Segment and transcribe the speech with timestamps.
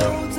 [0.00, 0.29] no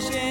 [0.00, 0.27] publishing.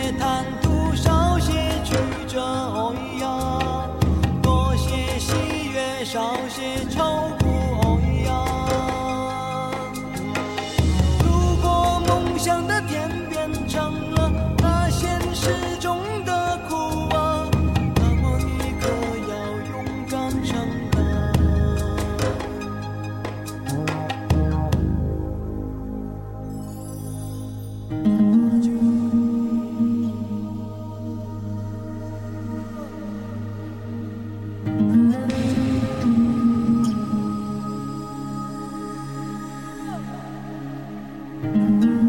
[41.44, 42.06] 心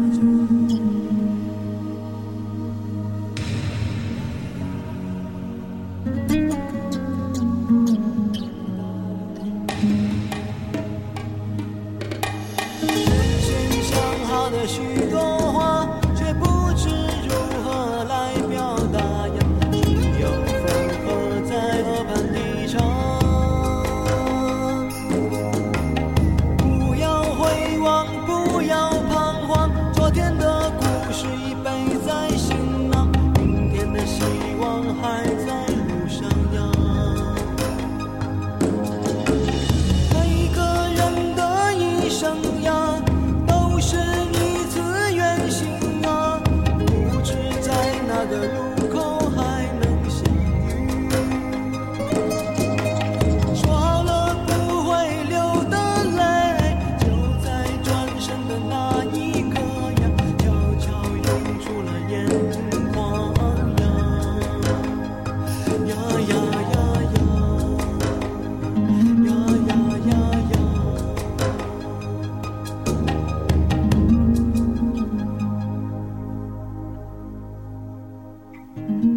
[78.75, 79.08] 有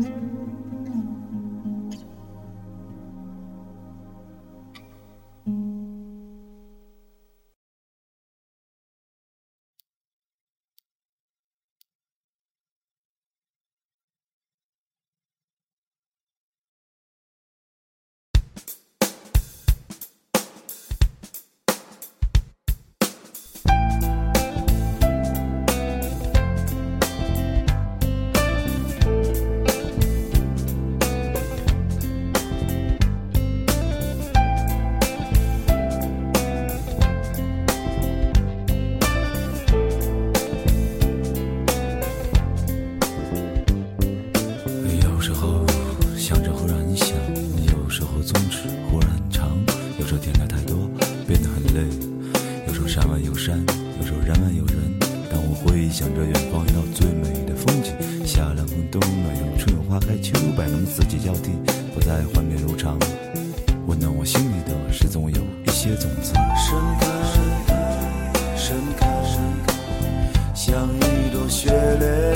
[54.03, 54.77] 山，有时候人外有人。
[55.31, 57.95] 当我回想着远方那最美的风景，
[58.27, 61.53] 夏凉风，冬暖阳，春有花开，秋百农，四季交替，
[61.95, 62.99] 不再幻变如常。
[63.87, 66.33] 温暖我心里的是总有一些种子。
[66.57, 67.07] 盛开，
[68.57, 69.07] 盛开，
[70.55, 72.35] 像一朵雪莲，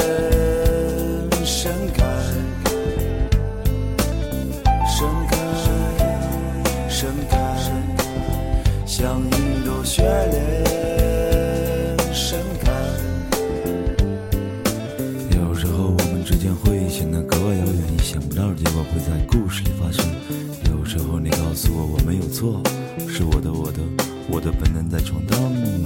[1.44, 2.04] 盛开，
[4.86, 5.36] 盛开，
[6.88, 7.36] 盛开，
[8.86, 11.05] 像一朵雪莲，
[15.30, 20.04] 有时候我们之间会显得格外遥远，意想不到的结果会在故事里发生。
[20.70, 22.62] 有时候你告诉我我没有错，
[23.08, 23.78] 是我的我的
[24.30, 25.36] 我的本能在闯荡。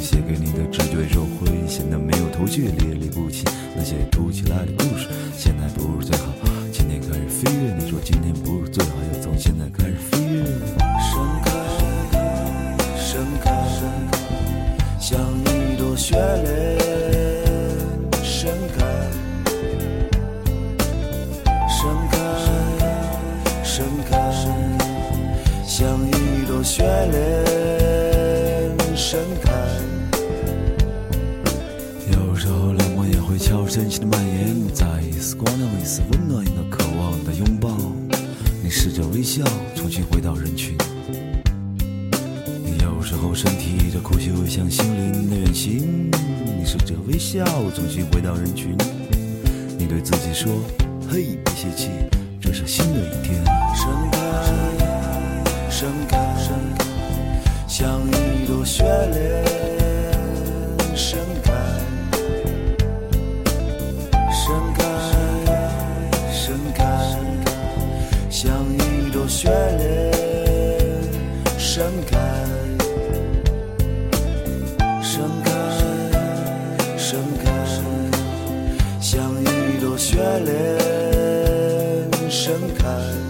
[0.01, 3.45] 写给你的纸卷手会显得没有头绪，列理不清
[3.77, 5.09] 那些突起来的故事。
[5.37, 6.33] 现在不如最好，
[6.73, 7.75] 今天开始飞跃。
[7.79, 10.30] 你说今天不如最好，要从现在开始飞跃。
[23.91, 24.17] 盛开，
[25.67, 29.51] 像一朵雪莲，盛开。
[32.13, 37.77] 有时候冷漠也会悄无声息的蔓延，再一丝光亮，一丝温暖，一个渴望的拥抱。
[38.63, 39.43] 你试着微笑，
[39.75, 40.77] 重新回到人群。
[42.85, 46.09] 有时候身体的苦泣会像心灵的远行，
[46.57, 47.45] 你试着微笑，
[47.75, 48.77] 重新回到人群。
[49.77, 50.53] 你对自己说
[51.11, 51.89] ：“嘿，别泄气，
[52.51, 53.45] 这是新的一天。”
[53.77, 54.19] 盛开，
[55.71, 56.85] 盛开，盛开，
[57.69, 59.45] 像一朵雪莲，
[60.97, 61.53] 盛开，
[64.33, 64.83] 盛开，
[66.33, 66.83] 盛开，
[68.29, 69.49] 像一朵雪
[69.79, 70.11] 莲，
[71.57, 72.19] 盛开，
[75.01, 75.49] 盛开，
[76.99, 77.47] 盛开，
[79.01, 80.80] 像一朵雪莲，
[82.51, 83.30] 盛开。